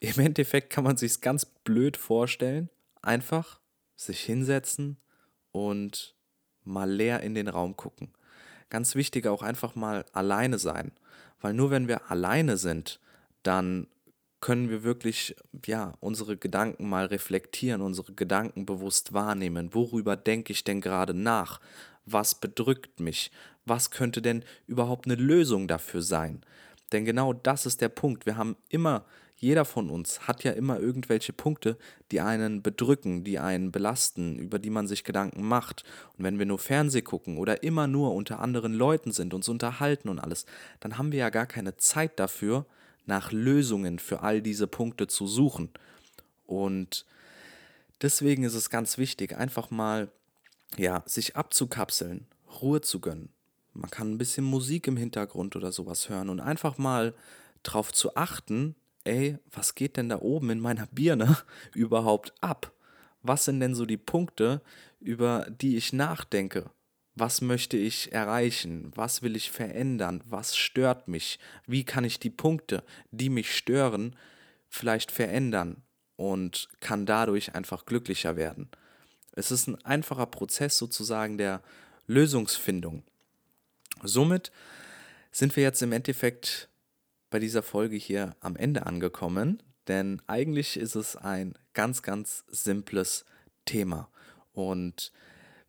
Im 0.00 0.18
Endeffekt 0.18 0.70
kann 0.70 0.84
man 0.84 0.96
sich 0.96 1.20
ganz 1.20 1.46
blöd 1.46 1.96
vorstellen, 1.96 2.68
einfach 3.00 3.60
sich 3.96 4.20
hinsetzen 4.20 4.98
und 5.52 6.14
mal 6.64 6.90
leer 6.90 7.20
in 7.20 7.34
den 7.34 7.48
Raum 7.48 7.76
gucken 7.76 8.12
ganz 8.74 8.96
wichtig 8.96 9.28
auch 9.28 9.42
einfach 9.42 9.76
mal 9.76 10.04
alleine 10.12 10.58
sein. 10.58 10.90
Weil 11.40 11.54
nur 11.54 11.70
wenn 11.70 11.86
wir 11.86 12.10
alleine 12.10 12.56
sind, 12.56 12.98
dann 13.44 13.86
können 14.40 14.68
wir 14.68 14.82
wirklich 14.82 15.36
ja 15.64 15.94
unsere 16.00 16.36
Gedanken 16.36 16.88
mal 16.88 17.06
reflektieren, 17.06 17.82
unsere 17.82 18.14
Gedanken 18.14 18.66
bewusst 18.66 19.12
wahrnehmen. 19.12 19.72
Worüber 19.74 20.16
denke 20.16 20.52
ich 20.52 20.64
denn 20.64 20.80
gerade 20.80 21.14
nach? 21.14 21.60
Was 22.06 22.34
bedrückt 22.34 23.00
mich? 23.00 23.30
Was 23.64 23.90
könnte 23.90 24.20
denn 24.22 24.44
überhaupt 24.66 25.06
eine 25.06 25.14
Lösung 25.14 25.68
dafür 25.68 26.02
sein? 26.02 26.42
Denn 26.92 27.04
genau 27.04 27.32
das 27.32 27.66
ist 27.66 27.80
der 27.80 27.88
Punkt. 27.88 28.26
Wir 28.26 28.36
haben 28.36 28.56
immer 28.68 29.04
jeder 29.36 29.64
von 29.64 29.90
uns 29.90 30.26
hat 30.26 30.44
ja 30.44 30.52
immer 30.52 30.80
irgendwelche 30.80 31.32
Punkte, 31.32 31.76
die 32.10 32.20
einen 32.20 32.62
bedrücken, 32.62 33.24
die 33.24 33.38
einen 33.38 33.72
belasten, 33.72 34.38
über 34.38 34.58
die 34.58 34.70
man 34.70 34.86
sich 34.86 35.04
Gedanken 35.04 35.42
macht. 35.42 35.84
Und 36.16 36.24
wenn 36.24 36.38
wir 36.38 36.46
nur 36.46 36.58
Fernseh 36.58 37.02
gucken 37.02 37.36
oder 37.36 37.62
immer 37.62 37.86
nur 37.86 38.14
unter 38.14 38.40
anderen 38.40 38.72
Leuten 38.72 39.12
sind, 39.12 39.34
uns 39.34 39.48
unterhalten 39.48 40.08
und 40.08 40.18
alles, 40.18 40.46
dann 40.80 40.98
haben 40.98 41.12
wir 41.12 41.18
ja 41.18 41.30
gar 41.30 41.46
keine 41.46 41.76
Zeit 41.76 42.18
dafür, 42.18 42.64
nach 43.06 43.32
Lösungen 43.32 43.98
für 43.98 44.22
all 44.22 44.40
diese 44.40 44.66
Punkte 44.66 45.08
zu 45.08 45.26
suchen. 45.26 45.68
Und 46.46 47.04
deswegen 48.00 48.44
ist 48.44 48.54
es 48.54 48.70
ganz 48.70 48.96
wichtig, 48.96 49.36
einfach 49.36 49.70
mal 49.70 50.10
ja, 50.76 51.02
sich 51.06 51.36
abzukapseln, 51.36 52.26
Ruhe 52.60 52.80
zu 52.80 53.00
gönnen. 53.00 53.30
Man 53.72 53.90
kann 53.90 54.12
ein 54.12 54.18
bisschen 54.18 54.44
Musik 54.44 54.86
im 54.86 54.96
Hintergrund 54.96 55.56
oder 55.56 55.72
sowas 55.72 56.08
hören 56.08 56.28
und 56.28 56.40
einfach 56.40 56.78
mal 56.78 57.14
darauf 57.62 57.92
zu 57.92 58.16
achten, 58.16 58.76
ey, 59.04 59.38
was 59.50 59.74
geht 59.74 59.96
denn 59.96 60.08
da 60.08 60.20
oben 60.20 60.50
in 60.50 60.60
meiner 60.60 60.86
Birne 60.86 61.36
überhaupt 61.74 62.32
ab? 62.40 62.72
Was 63.22 63.46
sind 63.46 63.60
denn 63.60 63.74
so 63.74 63.86
die 63.86 63.96
Punkte, 63.96 64.60
über 65.00 65.46
die 65.50 65.76
ich 65.76 65.92
nachdenke? 65.92 66.70
Was 67.16 67.40
möchte 67.40 67.76
ich 67.76 68.12
erreichen? 68.12 68.90
Was 68.94 69.22
will 69.22 69.36
ich 69.36 69.50
verändern? 69.50 70.22
Was 70.26 70.56
stört 70.56 71.08
mich? 71.08 71.38
Wie 71.66 71.84
kann 71.84 72.04
ich 72.04 72.18
die 72.18 72.30
Punkte, 72.30 72.82
die 73.12 73.30
mich 73.30 73.56
stören, 73.56 74.16
vielleicht 74.68 75.12
verändern 75.12 75.82
und 76.16 76.68
kann 76.80 77.06
dadurch 77.06 77.54
einfach 77.54 77.86
glücklicher 77.86 78.36
werden? 78.36 78.68
Es 79.36 79.50
ist 79.50 79.66
ein 79.66 79.82
einfacher 79.84 80.26
Prozess 80.26 80.78
sozusagen 80.78 81.38
der 81.38 81.62
Lösungsfindung. 82.06 83.02
Somit 84.02 84.52
sind 85.32 85.56
wir 85.56 85.62
jetzt 85.62 85.82
im 85.82 85.92
Endeffekt 85.92 86.68
bei 87.30 87.38
dieser 87.38 87.62
Folge 87.62 87.96
hier 87.96 88.36
am 88.40 88.56
Ende 88.56 88.86
angekommen, 88.86 89.62
denn 89.88 90.22
eigentlich 90.26 90.76
ist 90.76 90.94
es 90.94 91.16
ein 91.16 91.54
ganz, 91.72 92.02
ganz 92.02 92.44
simples 92.48 93.24
Thema. 93.64 94.08
Und 94.52 95.12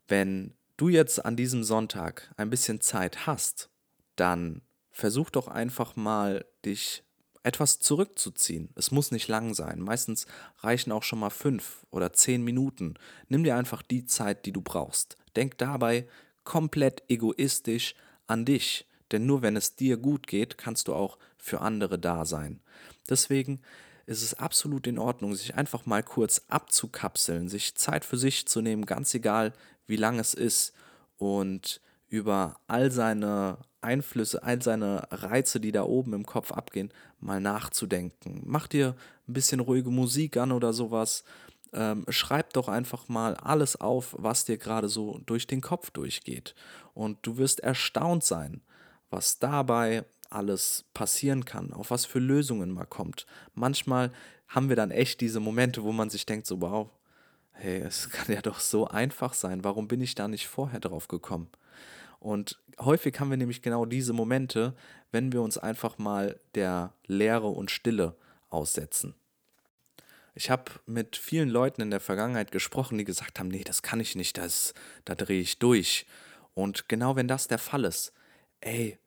wenn 0.06 0.54
du 0.76 0.88
jetzt 0.88 1.24
an 1.24 1.36
diesem 1.36 1.64
Sonntag 1.64 2.32
ein 2.36 2.50
bisschen 2.50 2.80
Zeit 2.80 3.26
hast, 3.26 3.68
dann 4.14 4.62
versuch 4.90 5.30
doch 5.30 5.48
einfach 5.48 5.96
mal, 5.96 6.44
dich 6.64 7.02
etwas 7.46 7.78
zurückzuziehen. 7.78 8.70
Es 8.74 8.90
muss 8.90 9.12
nicht 9.12 9.28
lang 9.28 9.54
sein. 9.54 9.80
Meistens 9.80 10.26
reichen 10.58 10.90
auch 10.90 11.04
schon 11.04 11.20
mal 11.20 11.30
fünf 11.30 11.86
oder 11.90 12.12
zehn 12.12 12.42
Minuten. 12.42 12.94
Nimm 13.28 13.44
dir 13.44 13.56
einfach 13.56 13.82
die 13.82 14.04
Zeit, 14.04 14.46
die 14.46 14.52
du 14.52 14.60
brauchst. 14.60 15.16
Denk 15.36 15.56
dabei 15.58 16.08
komplett 16.42 17.04
egoistisch 17.08 17.94
an 18.26 18.44
dich. 18.44 18.86
Denn 19.12 19.26
nur 19.26 19.42
wenn 19.42 19.56
es 19.56 19.76
dir 19.76 19.96
gut 19.96 20.26
geht, 20.26 20.58
kannst 20.58 20.88
du 20.88 20.94
auch 20.94 21.18
für 21.38 21.60
andere 21.60 21.98
da 21.98 22.24
sein. 22.24 22.60
Deswegen 23.08 23.60
ist 24.06 24.22
es 24.22 24.34
absolut 24.34 24.86
in 24.88 24.98
Ordnung, 24.98 25.34
sich 25.34 25.54
einfach 25.54 25.86
mal 25.86 26.02
kurz 26.02 26.42
abzukapseln, 26.48 27.48
sich 27.48 27.76
Zeit 27.76 28.04
für 28.04 28.16
sich 28.16 28.46
zu 28.46 28.60
nehmen, 28.60 28.86
ganz 28.86 29.14
egal, 29.14 29.52
wie 29.86 29.96
lang 29.96 30.18
es 30.18 30.34
ist, 30.34 30.72
und 31.18 31.80
über 32.08 32.56
all 32.66 32.90
seine 32.90 33.58
Einflüsse, 33.80 34.42
all 34.42 34.62
seine 34.62 35.06
Reize, 35.10 35.60
die 35.60 35.72
da 35.72 35.84
oben 35.84 36.12
im 36.12 36.26
Kopf 36.26 36.52
abgehen, 36.52 36.92
mal 37.20 37.40
nachzudenken. 37.40 38.42
Mach 38.44 38.66
dir 38.66 38.94
ein 39.28 39.32
bisschen 39.32 39.60
ruhige 39.60 39.90
Musik 39.90 40.36
an 40.36 40.52
oder 40.52 40.72
sowas. 40.72 41.24
ähm, 41.72 42.04
schreib 42.08 42.52
doch 42.54 42.68
einfach 42.68 43.08
mal 43.08 43.34
alles 43.34 43.76
auf, 43.80 44.14
was 44.18 44.44
dir 44.44 44.56
gerade 44.56 44.88
so 44.88 45.20
durch 45.26 45.46
den 45.46 45.60
Kopf 45.60 45.90
durchgeht. 45.90 46.54
Und 46.94 47.18
du 47.22 47.36
wirst 47.38 47.60
erstaunt 47.60 48.24
sein, 48.24 48.62
was 49.10 49.38
dabei 49.38 50.04
alles 50.30 50.84
passieren 50.94 51.44
kann, 51.44 51.72
auf 51.72 51.90
was 51.90 52.04
für 52.06 52.18
Lösungen 52.18 52.70
man 52.70 52.88
kommt. 52.88 53.26
Manchmal 53.54 54.12
haben 54.48 54.68
wir 54.68 54.76
dann 54.76 54.90
echt 54.90 55.20
diese 55.20 55.40
Momente, 55.40 55.82
wo 55.82 55.92
man 55.92 56.10
sich 56.10 56.26
denkt, 56.26 56.46
so 56.46 56.60
wow, 56.60 56.90
hey, 57.52 57.80
es 57.80 58.10
kann 58.10 58.34
ja 58.34 58.42
doch 58.42 58.60
so 58.60 58.86
einfach 58.88 59.34
sein, 59.34 59.64
warum 59.64 59.88
bin 59.88 60.00
ich 60.00 60.14
da 60.14 60.28
nicht 60.28 60.46
vorher 60.46 60.80
drauf 60.80 61.08
gekommen? 61.08 61.48
Und 62.18 62.58
häufig 62.78 63.18
haben 63.20 63.30
wir 63.30 63.36
nämlich 63.36 63.62
genau 63.62 63.84
diese 63.84 64.12
Momente, 64.12 64.74
wenn 65.12 65.32
wir 65.32 65.42
uns 65.42 65.58
einfach 65.58 65.98
mal 65.98 66.38
der 66.54 66.92
Leere 67.06 67.48
und 67.48 67.70
Stille 67.70 68.16
aussetzen. 68.48 69.14
Ich 70.34 70.50
habe 70.50 70.72
mit 70.84 71.16
vielen 71.16 71.48
Leuten 71.48 71.80
in 71.80 71.90
der 71.90 72.00
Vergangenheit 72.00 72.52
gesprochen, 72.52 72.98
die 72.98 73.04
gesagt 73.04 73.38
haben, 73.38 73.48
nee, 73.48 73.64
das 73.64 73.82
kann 73.82 74.00
ich 74.00 74.16
nicht, 74.16 74.36
das, 74.36 74.74
da 75.04 75.14
drehe 75.14 75.40
ich 75.40 75.58
durch. 75.58 76.06
Und 76.52 76.88
genau 76.88 77.16
wenn 77.16 77.28
das 77.28 77.48
der 77.48 77.58
Fall 77.58 77.84
ist, 77.84 78.12
ey, 78.60 78.98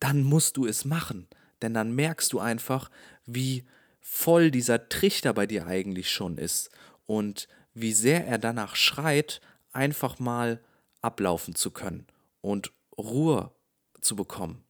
dann 0.00 0.22
musst 0.22 0.56
du 0.56 0.66
es 0.66 0.84
machen. 0.84 1.28
Denn 1.62 1.74
dann 1.74 1.94
merkst 1.94 2.32
du 2.32 2.40
einfach, 2.40 2.90
wie 3.26 3.64
voll 4.00 4.50
dieser 4.50 4.88
Trichter 4.88 5.32
bei 5.32 5.46
dir 5.46 5.66
eigentlich 5.66 6.10
schon 6.10 6.36
ist 6.36 6.70
und 7.06 7.48
wie 7.74 7.92
sehr 7.92 8.26
er 8.26 8.38
danach 8.38 8.76
schreit, 8.76 9.40
einfach 9.72 10.18
mal 10.18 10.60
ablaufen 11.00 11.54
zu 11.54 11.70
können 11.70 12.06
und 12.40 12.72
Ruhe 12.96 13.52
zu 14.00 14.16
bekommen. 14.16 14.64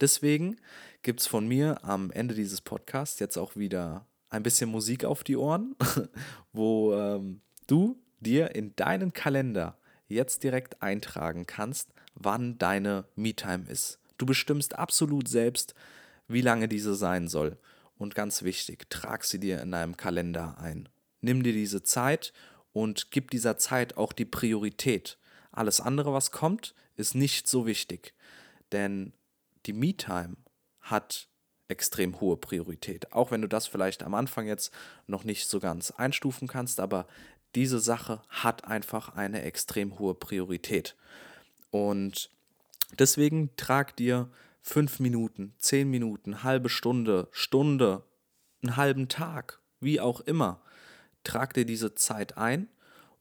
Deswegen 0.00 0.56
gibt 1.02 1.20
es 1.20 1.26
von 1.26 1.46
mir 1.46 1.84
am 1.84 2.10
Ende 2.10 2.34
dieses 2.34 2.60
Podcasts 2.60 3.20
jetzt 3.20 3.36
auch 3.36 3.56
wieder 3.56 4.06
ein 4.30 4.42
bisschen 4.42 4.70
Musik 4.70 5.04
auf 5.04 5.22
die 5.22 5.36
Ohren, 5.36 5.76
wo 6.52 6.94
ähm, 6.94 7.40
du 7.66 8.00
dir 8.20 8.54
in 8.54 8.74
deinen 8.76 9.12
Kalender 9.12 9.78
jetzt 10.08 10.42
direkt 10.42 10.82
eintragen 10.82 11.46
kannst, 11.46 11.92
wann 12.14 12.58
deine 12.58 13.04
Me-Time 13.16 13.64
ist. 13.68 14.00
Du 14.18 14.26
bestimmst 14.26 14.76
absolut 14.78 15.28
selbst, 15.28 15.74
wie 16.28 16.40
lange 16.40 16.68
diese 16.68 16.94
sein 16.94 17.28
soll. 17.28 17.58
Und 17.96 18.14
ganz 18.14 18.42
wichtig, 18.42 18.90
trag 18.90 19.24
sie 19.24 19.38
dir 19.38 19.60
in 19.60 19.70
deinem 19.70 19.96
Kalender 19.96 20.58
ein. 20.58 20.88
Nimm 21.20 21.42
dir 21.42 21.52
diese 21.52 21.82
Zeit 21.82 22.32
und 22.72 23.10
gib 23.10 23.30
dieser 23.30 23.56
Zeit 23.56 23.96
auch 23.96 24.12
die 24.12 24.24
Priorität. 24.24 25.18
Alles 25.52 25.80
andere, 25.80 26.12
was 26.12 26.32
kommt, 26.32 26.74
ist 26.96 27.14
nicht 27.14 27.48
so 27.48 27.66
wichtig. 27.66 28.14
Denn 28.72 29.12
die 29.66 29.72
Me-Time 29.72 30.36
hat 30.80 31.28
extrem 31.68 32.20
hohe 32.20 32.36
Priorität. 32.36 33.12
Auch 33.12 33.30
wenn 33.30 33.42
du 33.42 33.48
das 33.48 33.66
vielleicht 33.66 34.02
am 34.02 34.14
Anfang 34.14 34.46
jetzt 34.46 34.72
noch 35.06 35.24
nicht 35.24 35.48
so 35.48 35.60
ganz 35.60 35.90
einstufen 35.92 36.46
kannst, 36.46 36.78
aber 36.80 37.06
diese 37.54 37.78
Sache 37.78 38.22
hat 38.28 38.64
einfach 38.64 39.14
eine 39.14 39.42
extrem 39.42 39.98
hohe 39.98 40.14
Priorität. 40.14 40.96
Und 41.70 42.30
deswegen 42.98 43.50
trag 43.56 43.96
dir 43.96 44.30
fünf 44.60 45.00
Minuten, 45.00 45.54
zehn 45.58 45.90
Minuten, 45.90 46.42
halbe 46.42 46.68
Stunde, 46.68 47.28
Stunde, 47.32 48.04
einen 48.62 48.76
halben 48.76 49.08
Tag, 49.08 49.60
wie 49.80 50.00
auch 50.00 50.20
immer, 50.20 50.60
trag 51.22 51.54
dir 51.54 51.64
diese 51.64 51.94
Zeit 51.94 52.36
ein 52.36 52.68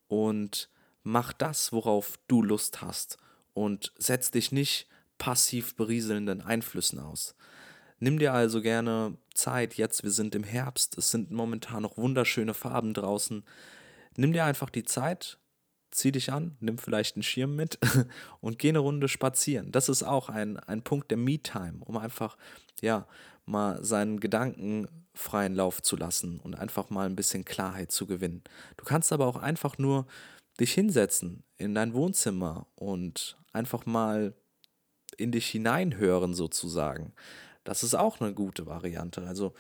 und 0.08 0.70
mach 1.04 1.34
das, 1.34 1.72
worauf 1.72 2.18
du 2.28 2.42
Lust 2.42 2.82
hast 2.82 3.18
und 3.54 3.94
setz 3.98 4.32
dich 4.32 4.52
nicht 4.52 4.88
passiv 5.18 5.76
berieselnden 5.76 6.42
Einflüssen 6.42 7.00
aus. 7.00 7.36
Nimm 8.00 8.20
dir 8.20 8.34
also 8.34 8.62
gerne 8.62 9.18
Zeit, 9.34 9.76
jetzt 9.76 10.04
wir 10.04 10.12
sind 10.12 10.36
im 10.36 10.44
Herbst, 10.44 10.98
es 10.98 11.12
sind 11.12 11.32
momentan 11.32 11.84
noch 11.84 11.98
wunderschöne 11.98 12.54
Farben 12.54 12.94
draußen. 12.94 13.46
Nimm 14.18 14.34
dir 14.34 14.44
einfach 14.44 14.70
die 14.70 14.84
Zeit, 14.84 15.38
zieh 15.92 16.12
dich 16.12 16.32
an, 16.32 16.58
nimm 16.60 16.78
vielleicht 16.78 17.16
einen 17.16 17.24
Schirm 17.24 17.56
mit 17.56 17.80
und 18.42 18.60
geh 18.60 18.70
eine 18.70 18.80
Runde 18.80 19.08
spazieren. 19.08 19.72
Das 19.72 19.90
ist 19.90 20.04
auch 20.04 20.30
ein, 20.30 20.58
ein 20.58 20.82
Punkt 20.82 21.12
der 21.12 21.18
Me-Time, 21.18 21.80
um 21.80 21.98
einfach, 21.98 22.38
ja, 22.82 23.08
mal 23.46 23.84
seinen 23.84 24.20
Gedanken 24.20 24.88
freien 25.14 25.56
Lauf 25.56 25.82
zu 25.82 25.96
lassen 25.96 26.40
und 26.40 26.56
einfach 26.56 26.90
mal 26.90 27.06
ein 27.06 27.16
bisschen 27.16 27.46
Klarheit 27.46 27.92
zu 27.92 28.08
gewinnen. 28.08 28.44
Du 28.78 28.86
kannst 28.86 29.14
aber 29.14 29.28
auch 29.28 29.36
einfach 29.36 29.78
nur 29.78 30.08
dich 30.60 30.74
hinsetzen 30.74 31.44
in 31.58 31.74
dein 31.76 31.94
Wohnzimmer 31.94 32.68
und 32.76 33.38
einfach 33.52 33.86
mal 33.86 34.34
in 35.18 35.32
dich 35.32 35.48
hineinhören 35.48 36.34
sozusagen. 36.34 37.14
Das 37.64 37.84
ist 37.84 37.96
auch 37.96 38.20
eine 38.20 38.34
gute 38.34 38.66
Variante. 38.66 39.26
Also 39.28 39.54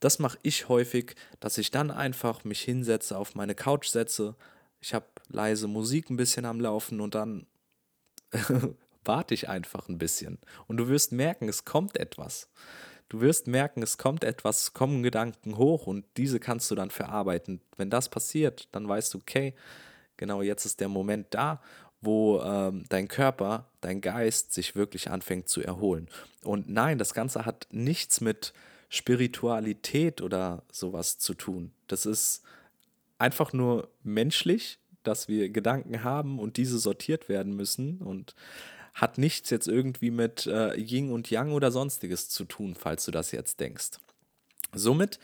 das 0.00 0.18
mache 0.18 0.38
ich 0.42 0.68
häufig, 0.68 1.14
dass 1.40 1.58
ich 1.58 1.70
dann 1.70 1.90
einfach 1.90 2.44
mich 2.44 2.62
hinsetze, 2.62 3.18
auf 3.18 3.34
meine 3.34 3.54
Couch 3.54 3.88
setze. 3.88 4.34
Ich 4.80 4.94
habe 4.94 5.06
leise 5.28 5.68
Musik 5.68 6.08
ein 6.08 6.16
bisschen 6.16 6.46
am 6.46 6.60
Laufen 6.60 7.00
und 7.00 7.14
dann 7.14 7.46
warte 9.04 9.34
ich 9.34 9.48
einfach 9.48 9.88
ein 9.88 9.98
bisschen. 9.98 10.38
Und 10.66 10.78
du 10.78 10.88
wirst 10.88 11.12
merken, 11.12 11.48
es 11.48 11.64
kommt 11.64 11.98
etwas. 11.98 12.48
Du 13.10 13.20
wirst 13.20 13.48
merken, 13.48 13.82
es 13.82 13.98
kommt 13.98 14.24
etwas, 14.24 14.72
kommen 14.72 15.02
Gedanken 15.02 15.58
hoch 15.58 15.86
und 15.86 16.06
diese 16.16 16.38
kannst 16.38 16.70
du 16.70 16.76
dann 16.76 16.90
verarbeiten. 16.90 17.60
Wenn 17.76 17.90
das 17.90 18.08
passiert, 18.08 18.68
dann 18.72 18.88
weißt 18.88 19.12
du, 19.12 19.18
okay, 19.18 19.54
genau 20.20 20.42
jetzt 20.42 20.64
ist 20.64 20.78
der 20.78 20.88
Moment 20.88 21.26
da 21.30 21.60
wo 22.00 22.40
ähm, 22.40 22.84
dein 22.88 23.08
Körper, 23.08 23.66
dein 23.80 24.00
Geist 24.00 24.52
sich 24.54 24.74
wirklich 24.74 25.10
anfängt 25.10 25.48
zu 25.48 25.62
erholen. 25.62 26.08
Und 26.42 26.68
nein, 26.68 26.98
das 26.98 27.14
Ganze 27.14 27.44
hat 27.44 27.66
nichts 27.70 28.20
mit 28.20 28.52
Spiritualität 28.88 30.22
oder 30.22 30.62
sowas 30.72 31.18
zu 31.18 31.34
tun. 31.34 31.72
Das 31.86 32.06
ist 32.06 32.42
einfach 33.18 33.52
nur 33.52 33.88
menschlich, 34.02 34.78
dass 35.02 35.28
wir 35.28 35.50
Gedanken 35.50 36.02
haben 36.02 36.38
und 36.38 36.56
diese 36.56 36.78
sortiert 36.78 37.28
werden 37.28 37.54
müssen 37.54 37.98
und 37.98 38.34
hat 38.94 39.18
nichts 39.18 39.50
jetzt 39.50 39.68
irgendwie 39.68 40.10
mit 40.10 40.46
äh, 40.46 40.74
Yin 40.74 41.10
und 41.12 41.30
Yang 41.30 41.52
oder 41.52 41.70
sonstiges 41.70 42.28
zu 42.28 42.44
tun, 42.44 42.74
falls 42.74 43.04
du 43.04 43.10
das 43.10 43.30
jetzt 43.30 43.60
denkst. 43.60 43.98
Somit 44.72 45.18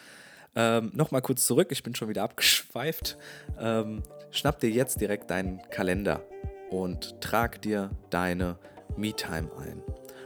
ähm, 0.57 0.91
Nochmal 0.95 1.21
kurz 1.21 1.47
zurück, 1.47 1.69
ich 1.71 1.83
bin 1.83 1.95
schon 1.95 2.09
wieder 2.09 2.23
abgeschweift. 2.25 3.19
Ähm, 3.61 4.03
schnapp 4.31 4.61
dir 4.61 4.71
jetzt 4.71 5.01
direkt 5.01 5.31
deinen 5.31 5.61
Kalender 5.71 6.23
und 6.71 7.21
trag 7.21 7.63
dir 7.63 7.91
deine 8.11 8.59
Me-Time 8.97 9.51
ein. 9.59 9.83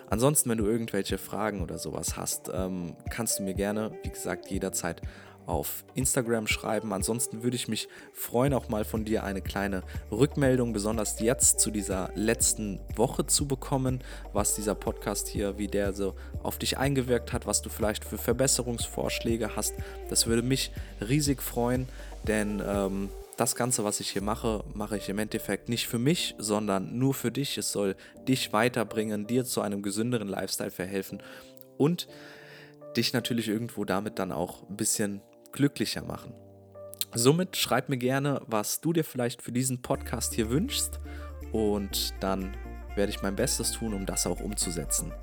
Ansonsten, 0.08 0.50
wenn 0.50 0.58
du 0.58 0.66
irgendwelche 0.66 1.18
Fragen 1.18 1.62
oder 1.62 1.78
sowas 1.78 2.16
hast, 2.16 2.50
ähm, 2.52 2.96
kannst 3.10 3.38
du 3.38 3.44
mir 3.44 3.54
gerne, 3.54 3.92
wie 4.02 4.10
gesagt, 4.10 4.50
jederzeit 4.50 5.00
auf 5.46 5.84
Instagram 5.94 6.46
schreiben. 6.46 6.92
Ansonsten 6.92 7.42
würde 7.42 7.56
ich 7.56 7.68
mich 7.68 7.88
freuen, 8.12 8.54
auch 8.54 8.68
mal 8.68 8.84
von 8.84 9.04
dir 9.04 9.24
eine 9.24 9.42
kleine 9.42 9.82
Rückmeldung, 10.10 10.72
besonders 10.72 11.20
jetzt 11.20 11.60
zu 11.60 11.70
dieser 11.70 12.10
letzten 12.14 12.80
Woche 12.94 13.26
zu 13.26 13.46
bekommen, 13.46 14.00
was 14.32 14.54
dieser 14.54 14.74
Podcast 14.74 15.28
hier, 15.28 15.58
wie 15.58 15.66
der 15.66 15.92
so 15.92 16.14
auf 16.42 16.58
dich 16.58 16.78
eingewirkt 16.78 17.32
hat, 17.32 17.46
was 17.46 17.62
du 17.62 17.68
vielleicht 17.68 18.04
für 18.04 18.18
Verbesserungsvorschläge 18.18 19.56
hast. 19.56 19.74
Das 20.08 20.26
würde 20.26 20.42
mich 20.42 20.72
riesig 21.00 21.42
freuen, 21.42 21.88
denn 22.26 22.62
ähm, 22.64 23.08
das 23.40 23.54
Ganze, 23.54 23.84
was 23.84 24.00
ich 24.00 24.10
hier 24.10 24.22
mache, 24.22 24.62
mache 24.74 24.98
ich 24.98 25.08
im 25.08 25.18
Endeffekt 25.18 25.70
nicht 25.70 25.88
für 25.88 25.98
mich, 25.98 26.34
sondern 26.36 26.98
nur 26.98 27.14
für 27.14 27.32
dich. 27.32 27.56
Es 27.56 27.72
soll 27.72 27.96
dich 28.28 28.52
weiterbringen, 28.52 29.26
dir 29.26 29.46
zu 29.46 29.62
einem 29.62 29.80
gesünderen 29.80 30.28
Lifestyle 30.28 30.70
verhelfen 30.70 31.22
und 31.78 32.06
dich 32.98 33.14
natürlich 33.14 33.48
irgendwo 33.48 33.86
damit 33.86 34.18
dann 34.18 34.30
auch 34.30 34.68
ein 34.68 34.76
bisschen 34.76 35.22
glücklicher 35.52 36.02
machen. 36.02 36.34
Somit 37.14 37.56
schreib 37.56 37.88
mir 37.88 37.96
gerne, 37.96 38.42
was 38.46 38.82
du 38.82 38.92
dir 38.92 39.04
vielleicht 39.04 39.40
für 39.40 39.52
diesen 39.52 39.80
Podcast 39.80 40.34
hier 40.34 40.50
wünschst 40.50 41.00
und 41.50 42.12
dann 42.20 42.54
werde 42.94 43.10
ich 43.10 43.22
mein 43.22 43.36
Bestes 43.36 43.72
tun, 43.72 43.94
um 43.94 44.04
das 44.04 44.26
auch 44.26 44.40
umzusetzen. 44.40 45.14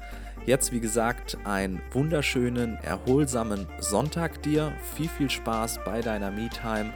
Jetzt, 0.47 0.71
wie 0.71 0.79
gesagt, 0.79 1.37
einen 1.43 1.81
wunderschönen, 1.91 2.77
erholsamen 2.77 3.67
Sonntag 3.79 4.41
dir. 4.41 4.73
Viel, 4.95 5.09
viel 5.09 5.29
Spaß 5.29 5.81
bei 5.85 6.01
deiner 6.01 6.31
Me-Time 6.31 6.93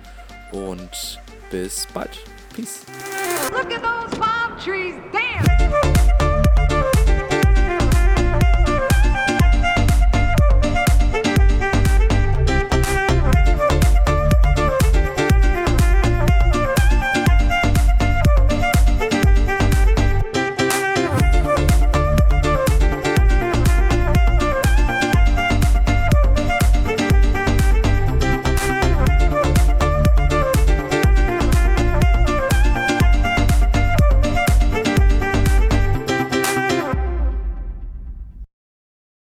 und 0.51 1.19
bis 1.49 1.87
bald. 1.93 2.19
Peace. 2.53 2.85
Look 3.51 3.71
at 3.71 3.81
those 3.81 4.17
palm 4.19 4.59
trees 4.59 4.95
dance. 5.11 5.90